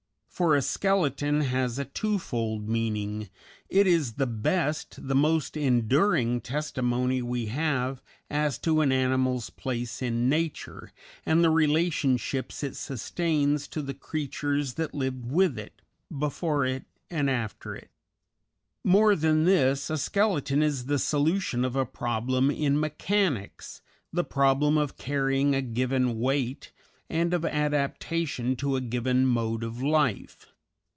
[0.33, 3.29] For a skeleton has a twofold meaning,
[3.69, 10.01] it is the best, the most enduring, testimony we have as to an animal's place
[10.01, 10.91] in nature
[11.27, 15.83] and the relationships it sustains to the creatures that lived with it,
[16.17, 17.91] before it, and after it.
[18.83, 24.75] More than this, a skeleton is the solution of a problem in mechanics, the problem
[24.75, 26.71] of carrying a given weight
[27.11, 30.45] and of adaptation to a given mode of life.